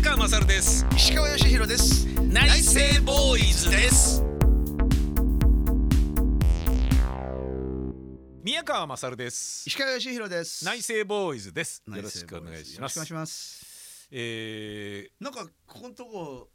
[0.00, 0.86] 宮川勝です。
[0.96, 2.06] 石川義弘です。
[2.22, 4.24] 内政ボーイズです。
[8.42, 9.64] 宮川勝です。
[9.66, 10.64] 石川義弘です。
[10.64, 11.82] 内政ボーイズです。
[11.86, 12.70] 内よろしくお願いします。
[12.70, 12.76] ズ。
[12.76, 14.08] よろしくお願いします。
[14.10, 16.48] えー、なんかここのとこ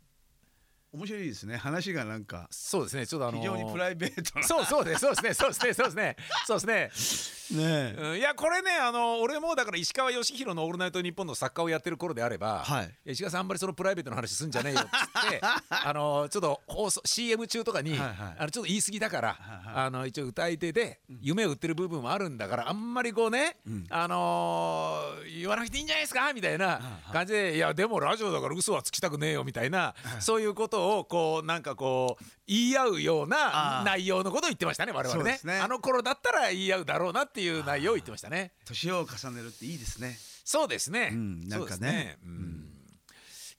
[0.96, 1.58] 面白いですね。
[1.58, 3.06] 話がなんかそうですね。
[3.06, 4.46] ちょっとあのー、非常にプライベートな。
[4.46, 5.34] そうそうですそうですね。
[5.34, 5.74] そうですね。
[5.74, 6.16] そうですね。
[6.48, 7.60] そうですね。
[7.60, 7.96] ね。
[7.98, 8.18] えうん。
[8.18, 13.12] いやこれねあの俺もだから石川義弘の「オールナイトニッポン」の作家をやってる頃であれば、はい。
[13.12, 18.16] 石川さんあんまりそのプライベートの話すんじゃねえよっつってあのちょっと放送 CM 中とかに、はいはい。
[18.40, 19.86] あのちょっと言い過ぎだから、はいはい。
[19.86, 23.86] あの一応歌い手で夢を売ってる部分もあるんだからあんまりこうね、うん。
[23.90, 26.80] あのー言わなくていいんじゃないですかみたいな
[27.12, 35.40] 感じで、いやでもラジオだから嘘はつきたくねえよみたいな、そういうことをこうなんかこう言い合うような内容のことを言ってましたね我々ね。
[35.44, 35.60] ね。
[35.60, 38.54] あの頃だったら言い合うだろうなっていう内容を言ってましたね。
[38.66, 40.18] 年を重ねるっていいですね。
[40.44, 41.10] そうですね。
[41.12, 42.18] うんなんかね。
[42.22, 42.72] そうん。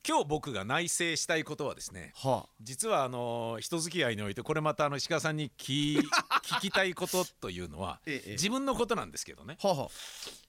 [0.08, 2.12] 今日僕が内省したいことはですね。
[2.14, 5.98] は実はあの人付き合いにおいてこれまたあの石川さんに聞
[6.46, 8.30] 聞きたいことというのはええ。
[8.32, 9.88] 自分のことなんですけどね、はは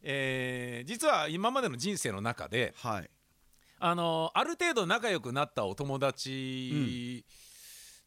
[0.03, 3.09] えー実は今までの人生の中ではい
[3.79, 7.23] あのある程度仲良くなったお友達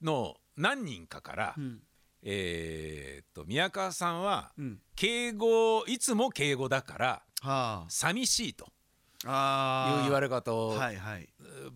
[0.03, 1.81] の何人かから、うん。
[2.23, 4.79] えーっと宮川さんはうん。
[4.95, 8.69] 敬語いつも敬語だからは寂しいと。
[9.27, 11.29] ああいう言われ方をはいはい。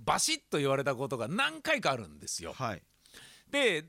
[0.05, 2.53] バシッと言われたことが何回かあるんですよ。
[2.53, 2.83] はい。
[3.51, 3.85] で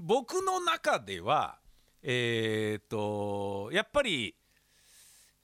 [0.00, 1.58] 僕の中では
[2.02, 4.36] えーっとやっぱり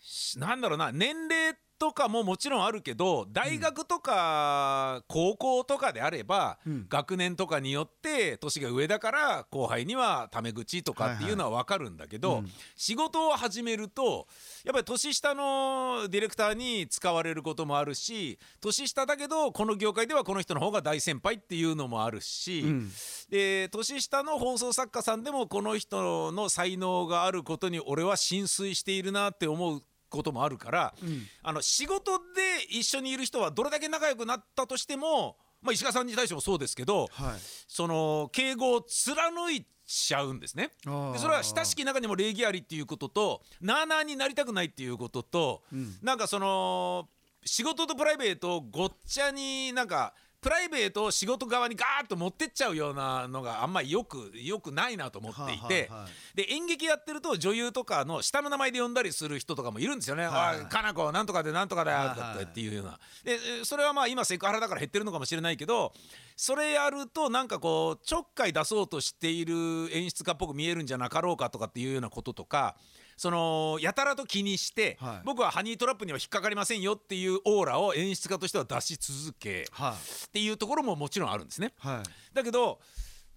[0.01, 6.87] しなんだろうな年齢とかももちろんあるけど大学とか高校とかであれば、うん。
[6.89, 12.51] 学年とかによって年が上だから後輩にはタメ口とかっていうのは分かるんだけど、うん。
[12.77, 14.29] 仕事を始めると
[14.65, 22.93] やっぱり年下のディレクターに使われることもあるし年下だけどこの業界ではこの人の方が大先輩っていうのもあるし、うん。
[23.29, 31.27] で年下の放送作家さんでもこの人の才能があることに俺は心酔しているなって思うこともあるから、うん。
[31.43, 32.23] あの仕事で
[32.71, 37.41] 一緒にいる人はどれだけ仲良くなったとしても、まあ、石川さんに対してもそうですけどはい。
[37.67, 40.71] その敬語を貫いちゃうんですね。
[40.85, 45.97] でそれは親しき中にも礼儀ありっていうこととなあなあになりたくないっていうことと、うん。
[46.03, 47.09] なんかその
[47.45, 60.67] 仕事とプライベートをごっちゃになんかプライベートを仕事側にガーッと持ってっちゃうようなのがあんまりよくよくないなと思っていて、はあはあはあで演劇やってると女優とかの下の名前で呼んだりする人とかもいるんですよね「はいおい。
[60.67, 62.99] かな子なんとかでなんとかだよ」とかっていうような。
[63.23, 65.93] でえそれはまあ今セクハラだから減ってるのかもしれないけど
[66.37, 69.55] それやるとなんかこうちょっかい出そうとしている
[69.97, 72.75] 演出家っぽく見えるんじゃなかろうかとかっていうようなこととか
[73.17, 75.21] そのやたらと気にして、はい。
[75.25, 79.95] 僕はハニートラップには引っかかりませんよっていうオーラを演出家としては出し続けは
[80.27, 81.73] っていうところももちろんあるんですね。
[81.85, 82.35] いはい。
[82.35, 82.81] だけど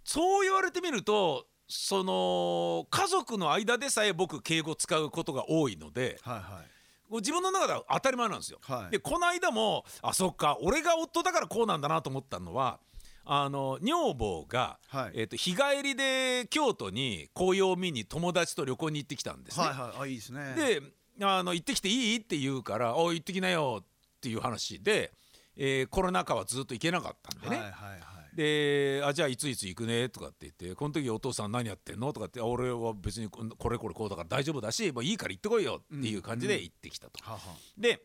[0.03, 6.69] そう言われてみるとその家族の間でさえ僕敬語使うことが多いのではいはい。
[7.18, 8.59] 自分の中では当たり前なんですよ。
[8.62, 8.92] はい。
[8.92, 12.80] でこの間もあそっか俺が夫だからこうなんだなと思ったのは
[13.25, 15.12] あの女房が、はい。
[15.16, 19.66] えー、と日帰りで京都に紅葉を見に友達と旅行に行ってきたんですね。
[19.66, 20.02] はいはい。
[20.02, 20.53] あいいですね。
[20.56, 20.81] で
[21.25, 22.18] あの行ってきていい？
[22.18, 25.12] って言うから「お行ってきなよ」っていう話で、
[25.56, 27.56] えーコロナ禍はずっと行けなかったんでね。
[27.56, 28.36] はいはいはい。
[28.36, 30.09] であじゃあいついつ行くね？
[30.09, 32.12] とかって言ってこの時お父さん何やってんの？
[32.12, 37.13] とかってあ俺は別にここれこれこうだから大丈夫だしもういいから行ってこいよっていう感じで行ってきたと。
[37.24, 37.40] はは。
[37.78, 38.02] で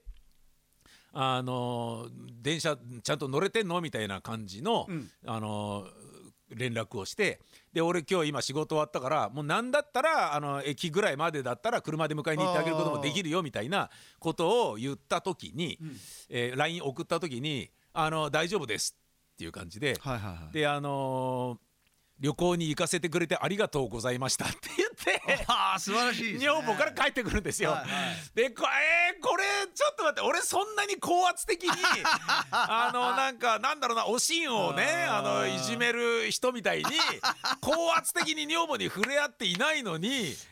[1.12, 2.08] あの
[2.42, 3.80] 電車ちゃんと乗れてんの？
[3.80, 5.10] みたいな感じの、うん。
[5.26, 5.86] あの
[6.52, 7.40] 連絡をして
[7.72, 13.88] で俺今日今仕事終わったからもう何だったらあの駅ぐらいまでだったら車で迎えに行ってあげることもできるよみたいな
[14.18, 15.78] ことを言った時に、
[16.28, 18.96] えー LINE 送った時にあの「大丈夫です」
[19.34, 20.52] っていう感じで、はいはいはい。
[20.52, 21.69] であのー
[22.20, 26.38] 旅行に行かせてくれてありがとうございましたって言ってああ素晴らしいね。
[26.40, 27.70] 女房から帰ってくるんですよ。
[27.70, 27.90] はいはい。
[28.34, 29.44] でこえーこれ
[29.74, 31.70] ちょっと待って俺そんなに高圧的に
[32.50, 36.84] あのなんかなんだろうなおしんをねあのいじめる人みたいに
[37.60, 40.34] 高圧的に女房に触れ合っていないのに。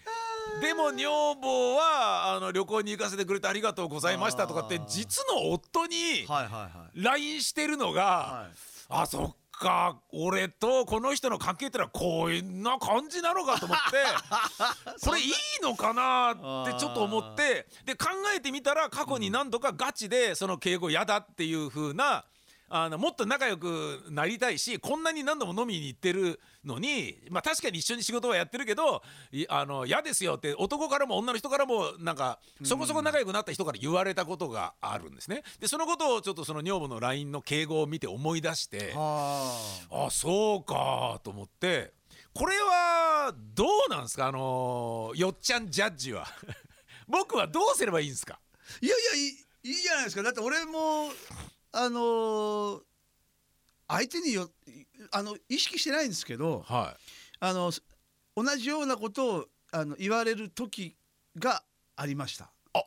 [0.62, 7.02] でも女房はあの旅行に行かせてくれてありがとうございましたとかって実の夫にはいはいはい。
[7.02, 8.56] LINE してるのが、はい。
[8.88, 13.96] あそっか俺とこの人の関係ってのはこんな感じなのかと思って
[15.04, 15.32] これいい
[15.62, 16.32] のかな
[16.64, 22.24] ってちょっと思ってで考えてみたら過去に何度かガチでその敬語嫌だっていう風な
[22.70, 35.42] あのもっと仲良くなりたいしこんなに何度も飲みに行ってるのに、まあ、確かに一緒に仕事はやってるけどいあの嫌ですよって男からも女の人からもなんかそこそこ仲良くなった人から言われたことがあるんですね。
[35.60, 39.50] でそのことをちょっとその女房の LINE の敬語を見て思い出しては
[39.90, 40.10] あ。
[40.10, 41.92] そうかと思って
[42.34, 44.26] これはどうなんですか？
[44.28, 46.26] あのよっちゃんジャッジは。
[47.08, 48.38] 僕はどうすればいいんですか？
[48.82, 50.22] いやいやいいじゃないですか。
[50.22, 51.10] だって俺も
[51.72, 52.80] あのー
[53.90, 54.50] 相手によ
[55.12, 56.98] あの意識してないんですけどは
[57.40, 57.72] あの
[58.36, 60.94] 同じようなことをあの言われる時
[61.38, 61.62] が
[61.96, 62.44] ありました。
[62.44, 62.78] い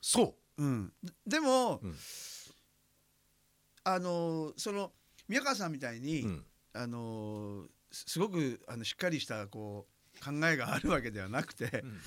[0.00, 0.64] そう。
[0.64, 0.92] ん、
[1.26, 1.96] でも、うん。
[3.84, 4.92] あのその
[5.28, 6.44] 宮川さんみたいに、う、うん、
[6.74, 9.86] あのすすごくあのしっかりしたこ
[10.20, 12.00] う考えがあるわけではなくて、ん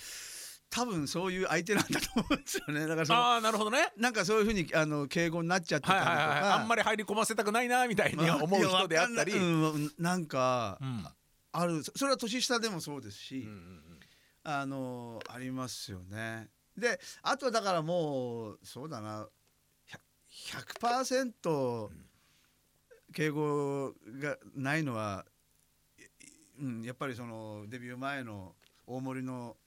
[0.71, 2.87] 多分そういう相手なんだと思うんですよね。
[2.87, 3.91] だからそのああなるほどね。
[3.97, 6.49] なんかそういうふうにあの敬語になっちゃってたりとか、はいはいはい。
[6.53, 9.85] あんまり入り込ませたくないなみたいに 思う人であったり、いやわかんない。
[9.85, 11.07] うんなんかうん
[11.51, 11.83] ある。
[11.83, 13.49] そそれは年下でもそうですし、うん。
[13.49, 13.99] うん
[14.43, 16.49] あのありますよね。
[16.75, 19.27] であとはだからもうそうだな。
[19.87, 19.99] 100
[20.79, 21.89] 100%
[23.13, 25.25] 敬語がないのは、
[25.99, 28.55] いうん、やっぱりそのデビュー前の
[28.87, 29.57] 大森の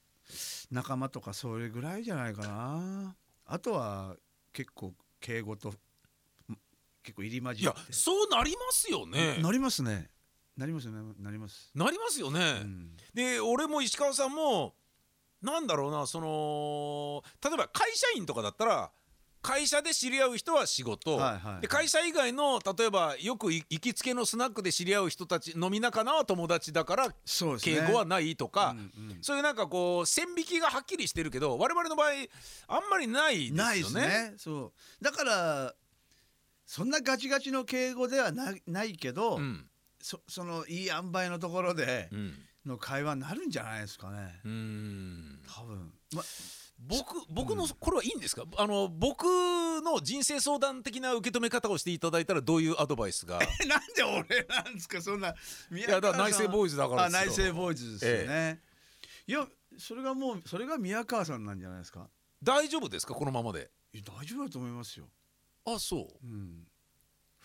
[0.71, 3.17] 仲間とかそれぐらいじゃないかな。
[3.47, 4.17] あとは
[4.53, 5.73] 結構敬語とん
[7.03, 10.09] 結構入り混いやじってそうなりますよねなりますね。
[10.57, 11.15] なりますよね。
[11.19, 11.71] なります。
[11.75, 14.75] なりますよね、うんで俺も石川さんも
[15.43, 18.91] なんだろうなその例えば会社員とかだったら
[19.45, 27.09] 会社で知り合う人は仕事、はいはいはいで会社以外の例えばよくい行きつけのスナックで知り合う人たち飲み仲間は友達だから。
[27.61, 32.09] 敬語はないとか、うんうんそういうなんかこう線引きがはっきりしてるけど我々の場合
[32.69, 33.63] あんまりないですよね。
[33.63, 34.35] ないですね。
[34.39, 35.05] そう。
[35.05, 35.75] だから
[36.65, 39.67] そんなガチガチの敬語ではなないけど、うん
[40.01, 44.41] そそのいい塩梅のところでうんの会話になるんじゃないですかね。
[44.45, 45.93] うーん多分。
[46.15, 46.23] ま
[46.79, 48.45] 僕僕のこれはいいんですか？
[48.59, 53.39] あの僕の人生相談的な受け止め方をしていただいたらどういうアドバイスが？
[53.43, 55.01] え なんで俺なんですか？
[55.01, 55.31] そんな。
[55.31, 55.33] い
[55.77, 58.61] いやだから内政ボーイズだからあですよ内政ボーイズですよね。
[59.27, 59.47] いや
[59.79, 62.09] それがもうそれが宮川さんなんじゃないですか？
[62.43, 63.15] 大丈夫ですか？
[63.15, 65.07] このままで大丈夫だと思いますよ。
[65.67, 66.67] あそううん。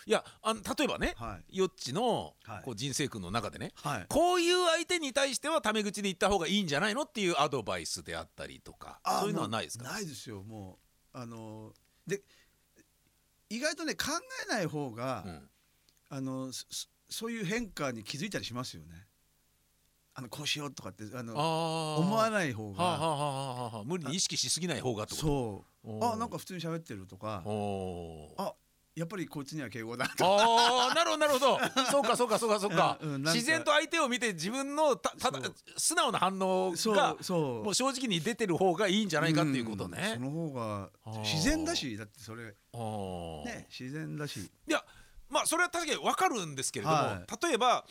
[0.05, 1.57] いやあの例えばね、はい。
[1.57, 2.63] よっちのはい。
[2.63, 4.05] こう人生訓の中でねはい。
[4.09, 9.83] こういう相手に対してはタメ口で言った方がいいんじゃないのっていうアドバイスであったりとかあそういうのはないですか？
[9.83, 10.79] ないですよも
[11.13, 11.17] う。
[11.17, 11.73] あの
[12.07, 12.21] で
[13.49, 14.05] 意外とね考
[14.47, 15.49] えない方が、うん。
[16.11, 16.51] あの
[17.09, 19.05] そういう変化に気づいたりしますよね。
[20.15, 21.33] あのこうしようとかってあの
[21.99, 25.15] 思わない方が、はあ、はあはあはあはあ、無理に意識しすぎない方がと？
[25.15, 26.03] そう。
[26.03, 27.43] あなんか普通に喋ってるとか。
[28.37, 28.53] あ
[28.99, 31.59] やっぱりこいつには敬語だああなるほどなるほど。
[31.89, 33.31] そうかそうかそうかそうか,、うんか。
[33.33, 37.63] 自然と相手を見て自分のたただ素直な反応そがうそう。
[37.63, 40.19] もう正直に出てる方がいいんじゃないかっていうことんねそ。
[40.19, 40.89] の方が
[41.23, 42.53] 自然だしだってそれ。
[42.73, 43.45] あー。
[43.45, 44.39] ね自然だし。
[44.41, 44.83] いや
[45.29, 47.85] まあそれは確かに分かるんですけれども、は例えば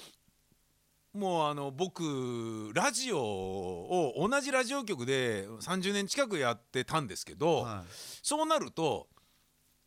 [1.15, 7.85] もうあの僕ラジオを同じラジオ局で30年近くやってたんですけど、は
[8.23, 9.09] そうなると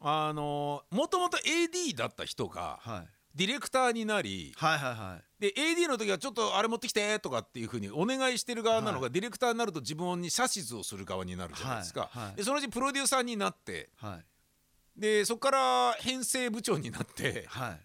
[0.02, 3.08] あのもともと AD だった人がいはい。
[3.34, 5.42] ディレクターになりはいはいはい。
[5.42, 12.36] で AD の時はちょっとあれ持ってきてとかっていうふうにお願いしてる側なのが、はディレクターになると自分に指図をする側になるじゃないですか、はいはい。
[12.36, 15.00] でそのうちプロデューサーになってはい。
[15.00, 17.80] でそこから編成部長になってはい。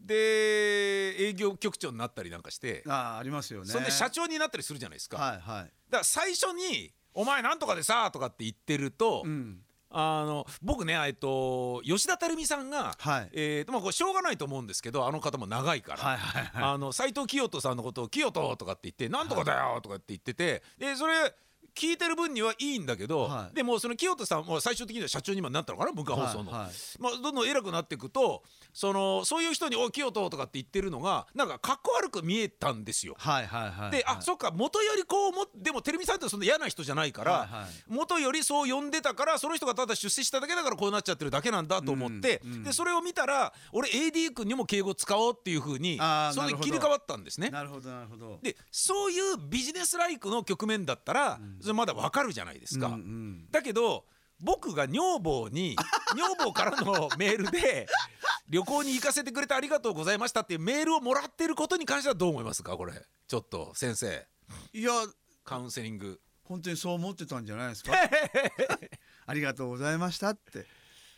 [0.00, 3.66] で営業局長になったりなんかして、あーありますよね。
[3.66, 5.60] それで社長になったりするじゃないですか、だかはい。
[5.60, 15.98] はいら最初に「お前なんとかでさ」とかって言ってると、うんあの僕ねえっと吉田照美さんが、はいえーとまあ、これしょうがないと思うんですけどあの方も長いから。
[15.98, 21.34] はいはいはいあの斉藤清人さんのことを「清人」とかって言って「なんとかだよ」とかって言っててでそれ
[21.74, 23.54] 聞いてる分にはいいんだけど、はい。
[23.54, 26.70] でもその清人さんも最終的には社長に今なったのかな文化放送の、はいはい。
[26.98, 33.14] まあ、どんどん偉くなっていくとそのそういう人に「おい清人」とかって言ってるのがなんかかっこ悪く見えたんですよ。
[33.18, 37.66] はいはいはいで、あそっか元よりこうもでも照美さんってそんな嫌な人じゃないから、はいはい。
[37.88, 42.62] 元よりそう呼んでたからその人がただ出世しただけだからこうなっちゃってるだけなんだと思って、うんうん。
[42.64, 46.64] でそれを見たら俺 AD 君にも敬語使おうっていうふうにそういうあーなるほど。
[46.64, 47.50] 切り替わったんですね。
[47.50, 48.38] なるほどなるほど。
[48.42, 52.88] でそういうビジネスライクの局面だったら、それまだわかるじゃないですか。
[52.88, 53.46] うんうん。
[53.50, 54.04] だけど
[54.40, 55.76] 僕が女房に
[56.16, 57.86] 女房からのメールで
[58.48, 62.76] 「旅行に行かせてくれてありがとうございました」っていうメールをもらってることに関してはどう思いますか？
[62.76, 62.94] これ
[63.28, 64.26] ちょっと先生。
[64.72, 64.92] いや
[65.44, 66.20] カウンセリング。
[66.44, 67.92] 本当にそう思ってたんじゃないですか？
[69.26, 70.66] ありがとうございましたって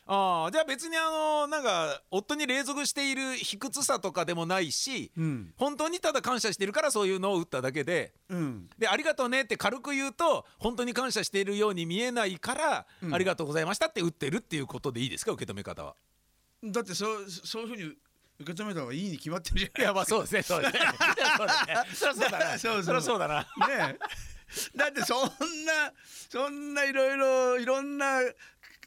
[0.05, 5.53] ああじゃあ別にあのなんか夫に隷属している卑屈さとかでもないし、うん。
[5.55, 8.69] 本当にただ感謝してるからそういうのを打っただけでうん。
[8.77, 13.13] でありがとうねって軽く言うと本当に感謝しているように見えないから、うん。
[13.15, 15.95] ありがとうございましたって打ってるっていうことでいいですか受け止め方は？
[16.63, 17.83] だってそうそういうふうに
[18.39, 20.79] 受け止めた方がいいに決まってるじゃないいやまあそうですね そうですね。
[21.93, 22.57] そりゃそうだな。
[22.59, 22.83] そうそう。
[22.83, 23.39] そりゃそうだな。
[23.41, 23.45] ね
[23.95, 24.77] え。
[24.77, 25.91] だってそんな
[26.29, 28.19] そんないろいろいろんな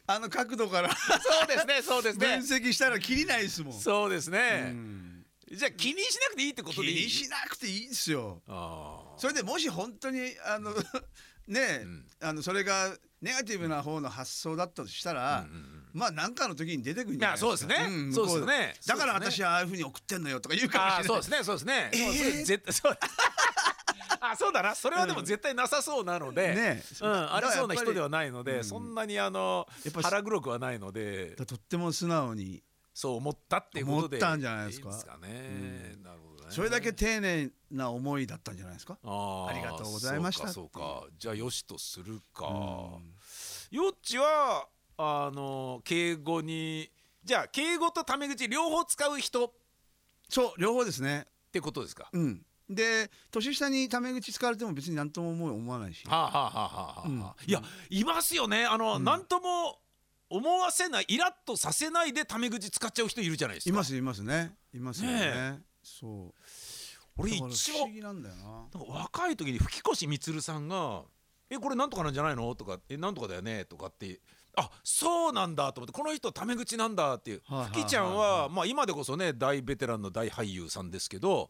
[0.07, 0.89] あの角度から。
[0.95, 3.73] そうですねそうです分ね析したらきりないですもん。
[3.73, 5.25] そうですね、うん。
[5.51, 7.03] じゃあ気にしなくていいってこ気とでいい？
[7.05, 8.41] にしなくていいですよ。
[8.47, 10.73] ああそれでもし本当にあの
[11.47, 12.07] ねえ、うん。
[12.21, 15.83] あのそれがネガティブな方の発想だったとしたら、うんうんうん。
[15.93, 17.57] まあ何かの時に出てくるんじゃないですか。
[17.57, 17.87] そうですね。
[17.87, 18.75] んそうですね。
[18.85, 21.05] だから私はああいうふうに送ってんのよとか言うかもしれない。
[21.05, 22.17] そうですねそうですね、えー。
[22.17, 22.97] それ絶対そう
[24.21, 24.75] あ そうだな。
[24.75, 28.31] それはでも絶対なさそうなので、ねうん、ありそうな人ではない。
[28.31, 28.63] ので、うん。
[28.63, 31.35] そんなにあのやっぱ腹黒くはないので。
[31.35, 34.17] とっても素直にそう思ったっていうことで。
[34.17, 34.89] 思ったんじゃないですか？
[34.89, 36.51] いいですかね、なるほどね。
[36.51, 38.97] それだけ丁寧な思いだったんじゃないですか？
[39.03, 41.15] ありがとうございましたそうかそうか。
[41.17, 43.77] じゃあよしとするか、うん。
[43.77, 46.91] よっちはあの敬語に
[47.23, 49.45] じゃあ敬語とタメ口両方使う人。
[49.45, 49.51] っ
[50.29, 51.27] そう両方ですね。
[51.51, 52.45] てことですか、うん。
[52.69, 56.05] で年下にタメ口使われても別に何とも思わないし。
[56.07, 59.79] はあ、はあはあはあはあうんいやいますよねあの、うんなんとも
[60.29, 64.55] 思わせないイラッとさせないでタメ口使っちゃう人いるじゃないですかいますいますね。
[64.73, 65.19] いますよね。
[65.19, 66.33] ねそう。
[67.17, 68.67] 俺一番不思議なんだよな。
[68.87, 71.03] 若い時に吹越充さんが
[71.49, 74.19] 「えこれなんとかなんじゃないの?」とか「えなんとかだよね?」とかって
[74.55, 81.49] あそうなんだと思ってこの人タメ口なんだっていうはいはいはいはい吹ちゃんはまあ今でこそね大ベテランの大俳優さんですけど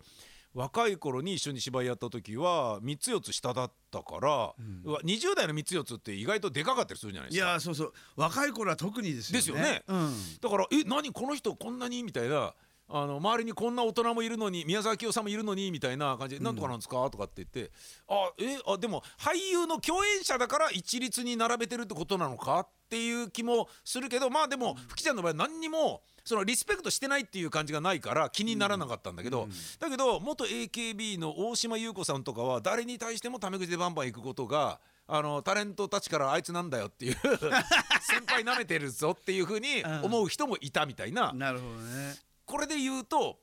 [0.58, 7.52] 若い頃に一緒に芝居やった時は3つ4つ下だったから、うんうわ20代の3つ4つって意外とでかかったりするじゃないいですか。
[7.52, 9.38] やそうそう若い頃は特にですよね。
[9.38, 10.14] ですよねうん。
[10.42, 12.56] だから「え何この人こんなに?」みたいな。
[12.90, 17.72] あの周りにこんな大人もいるのに宮沢清さんもいるのにみたいな感じで「なんとかなんですか?」とかって言って
[18.08, 37.16] 「あえあでも俳優の共演者だから一律に並べてるってことなのか?」っていう気もするけどまあでも吹ちゃんの場合何にもそのリスペクトしてないっていう感じがないから気にならなかったんだけど、うんだけど元 AKB の大島優子さんとかは誰に対してもタメ口でバンバン行くことがあのタレントたちからあいつなんだよっていう
[38.02, 42.16] 先輩なめてるぞっていうふうに思う人もいたみたいな、なるほどね。
[42.48, 43.38] これで言うと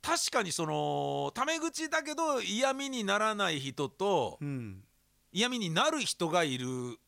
[0.00, 4.82] 確かにそのタメ口だけど嫌味にならない人とうん。
[5.30, 6.66] 嫌味になる人がいる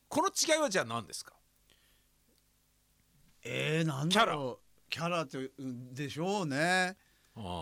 [0.09, 1.33] この違いはじゃあ何ですか？
[3.43, 4.91] えー、なんだろう。
[4.91, 6.97] キャラってうんでしょうね。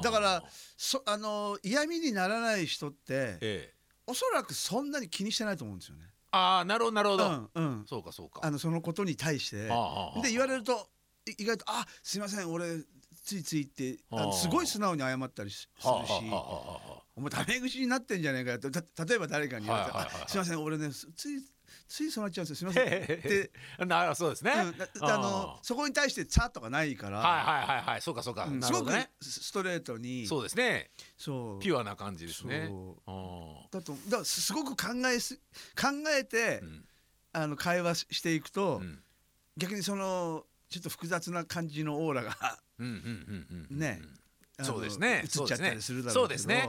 [0.02, 0.42] だから
[0.76, 3.74] そあの嫌味にならない人ってええ
[4.06, 6.06] おそらくそんなに気にしてないと思うんですよね。
[6.32, 7.86] ああなるほどなるほど、うんうん。
[7.86, 9.68] そうかそうかあのそのことに対して
[10.22, 10.88] で言われると
[11.26, 12.78] い意外と「あすいません俺
[13.28, 13.98] ついつい」って
[14.32, 21.42] すごい素直に謝ったりしするしはあはあはあは「お前タメ口になってんじゃねえかよ」ってた例えば誰かに言われてすいません俺ねすつい
[21.86, 22.72] ついそうなっちゃうんですよ。
[22.72, 28.02] すいません」って、あなるそうですね、うんあのそこに対して「さ」とかないから、はいはいはいはい。
[28.02, 30.26] そうかそうか、うんすごくスストレートに。
[30.26, 30.90] そうですね。
[31.16, 31.60] そう。
[31.60, 32.70] ピュアな感じですね。
[33.70, 36.84] だとだからすすごく考えす考えて、ーうん。
[37.32, 39.02] あの会話ししていくと、うん。
[39.56, 44.00] 逆にそのちょっと複雑な感じのオーラがね。
[44.60, 45.22] そうですね。
[45.22, 46.20] 映っちゃったりするだろけど。
[46.20, 46.68] そううですね。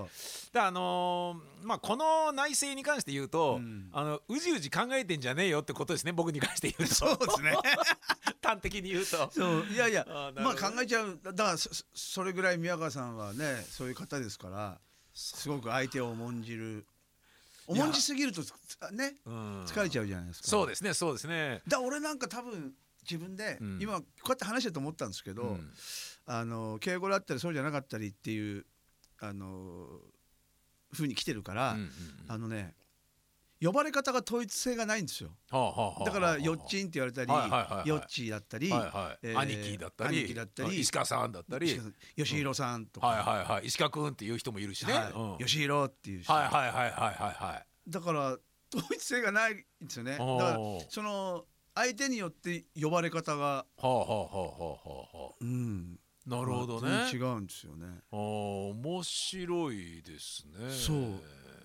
[0.53, 3.89] だあのーまあこの内政に関して言うと、うん。
[3.91, 6.95] あのうじうじ考えてんじゃねえよってことですね僕に関して言うと。
[6.95, 7.53] そうですね。
[8.43, 9.31] 端的に言うと。
[9.31, 11.19] そういやいやまあ考えちゃう。
[11.23, 14.79] だだからそれぐらい宮川さんはねそういう方ですから
[15.15, 16.85] すごく相手を重んじる。
[17.65, 18.53] 重んじすぎるとつ
[18.91, 19.63] ねうん。
[19.65, 20.47] 疲れちゃうじゃないですか。
[20.47, 21.63] そうですねそうですね。
[21.67, 22.75] だ俺なんか多分
[23.09, 23.79] 自分で、うん。
[23.81, 25.71] 今こうやって話してて思ったんですけど、うん。
[26.25, 28.65] あの敬語だったりそうじゃなかったりっていう
[29.19, 29.87] あの
[30.93, 31.91] 風に来てるから、うんうんうん。
[32.27, 32.75] あのね
[33.61, 35.31] 呼ばれ方が統一性がないんですよ。
[35.49, 37.89] はあはあはあだからよっちんって言われたり、はいはいはいはい。
[37.89, 39.27] よっちーだったり、はいはい。
[39.27, 41.79] えー兄貴だったり兄貴だったり石川さんだったり。
[42.15, 43.65] 吉弘さんとか、はいはいはい。
[43.65, 45.11] 石川君っていう人もいるしね、はい。
[45.11, 45.31] うん。
[45.31, 47.13] はい吉弘っていうし、はいはいはいはい
[47.43, 48.37] はいだから
[48.73, 50.11] 統一性がないんですよね。
[50.11, 50.57] だから
[50.89, 51.45] その
[51.79, 55.97] 相手によって呼ばれ方がはあはあはあはあはあはうん。
[56.27, 57.87] あなるほどね、違うんですよね。
[58.11, 60.69] あー面白いですね。
[60.69, 60.97] そう。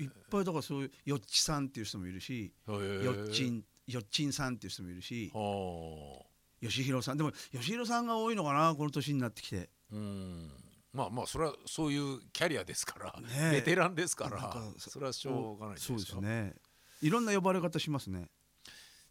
[0.02, 6.26] いっぱいだからそういうよっちさんっていう人もいるしよっちんよっちんさんっていう人もいるしはあ。
[6.60, 7.16] 吉弘さん。
[7.16, 9.68] でも吉弘さんが多いのかなこの年になってきて。
[9.90, 10.48] うん。
[10.92, 13.50] まあまあそれはそういうキャリアですから、ねえ。
[13.50, 16.54] ベテランですからそそれはしょうがないそうですかね。
[17.02, 18.28] いろんな呼ばれ方しますね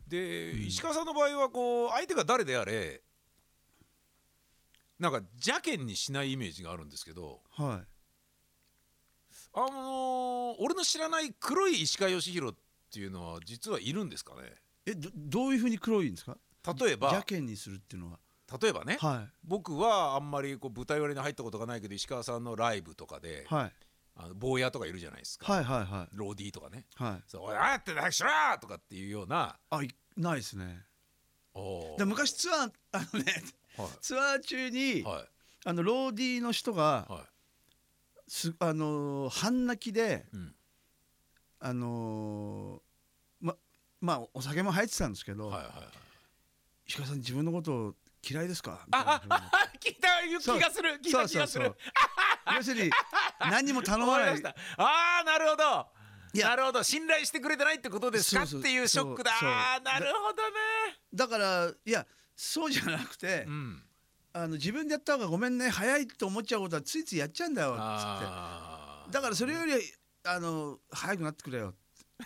[0.08, 0.68] で、うん。
[0.68, 3.02] 石川さんの場合はこう相手が誰であれ
[5.00, 7.88] なんか邪険にしないイメージがあるんですけどはい。
[9.56, 12.56] あのー俺の知らない黒い石川義弘っ
[12.94, 14.54] ていうのは実はいるんですかね？
[14.86, 16.38] えどどういうふうに黒いんですか？
[16.80, 18.20] 例えば邪険にするっていうのは。
[18.62, 23.72] 例えばね、は僕はあんまりこう舞台割りに入ったことがないけど石川さんのライブとかで、いはい
[24.15, 26.10] あの坊やとかいるじゃないですか、はいはいはい。
[26.12, 26.86] ローディーとかね。
[26.96, 28.29] はい「そうおいあってなくしろ!」
[28.62, 29.58] とかっていうような。
[29.70, 30.86] あいないですね。
[31.53, 31.98] おー。
[31.98, 33.43] で昔ツアーあのね
[33.77, 35.29] はツアー中に、いはい。
[35.65, 38.32] あのローディーの人がはい。
[38.32, 40.55] すあのー半泣きでうん。
[41.60, 43.55] あのーま
[44.01, 45.88] まあお酒も入ってたんですけど、はいはいはい。
[46.86, 47.96] 石川さん自分のことを
[48.29, 48.84] 嫌いですか？
[48.88, 50.10] みあたいな聞いた
[50.53, 51.74] 気がする聞いた気がする。
[52.55, 52.91] 要するに
[53.52, 54.30] 何にも頼思まない。
[54.30, 55.88] いましたああなるほど。
[56.42, 56.82] なるほど。
[56.84, 58.44] 信頼してくれてないってことですか？
[58.44, 59.32] っていうショックだ。
[59.84, 61.00] なるほどね。
[61.14, 63.84] だからいやそうじゃなくて、うん。
[64.36, 69.12] あの自分でやった方がごめんね早いと思っちゃうことはついついやっちゃうんだよっつって。
[69.12, 69.74] だからそれより
[70.24, 71.76] あの早くなってくれよ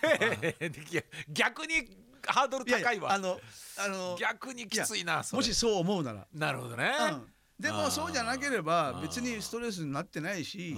[1.28, 1.96] 逆に
[2.26, 3.12] ハードル高いわ。
[3.12, 3.38] あの
[3.78, 6.92] あの逆にきついなもしそう思うなら、なるほどね。
[7.12, 10.76] うん、でもそうじゃなければ別にストレスになってないし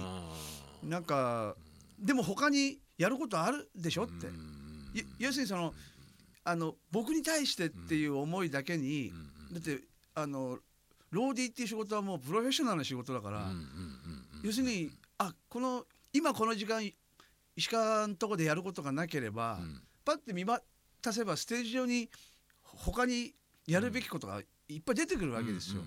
[0.83, 1.55] うんなんか
[1.99, 4.27] でも他にやることあるでしょって。
[5.19, 5.73] 要するにその
[6.43, 9.13] あの僕に対してっていう思いだけに
[9.49, 9.79] うんだって
[10.15, 10.57] あの
[11.11, 13.51] ローディーっていう仕事はもうプロフェッショナルな仕事だから、
[14.43, 16.89] 要するにあこの今この時間
[17.55, 19.81] 石川のとこでやることがなければ、うん。
[20.03, 20.63] パッて見渡
[21.11, 22.09] せばステージ上に
[22.63, 23.33] 他に
[23.67, 25.81] やるべきことがいっぱい出てくるわけですよ、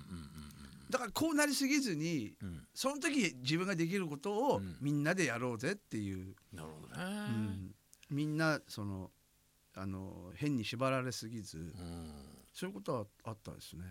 [0.94, 2.62] だからこうなりすぎずにうん。
[2.72, 4.76] その時自分ができることをうん。
[4.80, 6.94] みんなでやろうぜっていう、なるほどね。
[7.00, 7.74] うん。
[8.10, 9.10] みんなその
[9.74, 11.58] あの変に縛られすぎず。
[11.58, 13.82] うんそういうことはあったですね。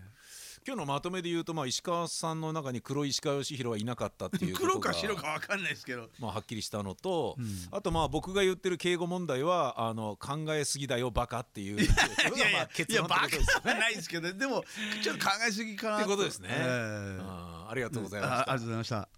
[0.66, 13.70] 今日のまとめで言うと、まあ、石川さんの中に黒い石川義弘はいなかったっていうこと黒がか白かわかんないですけど、まあ、はっきりしたのと、うんあとまあ僕が言ってる敬語問題はあの考えすぎだよバカっていう それがまあ結論ってバカ。
[13.70, 14.64] はないですけどでも
[15.02, 18.36] ちょっと考えすぎかなってことですねえーありがとうございました。
[18.36, 19.08] あありがとうございました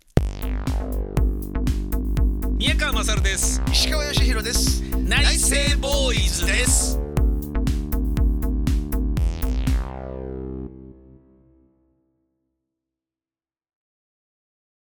[2.56, 3.62] 宮川勝です。
[3.70, 7.05] 石川義弘です内政ボーイズです。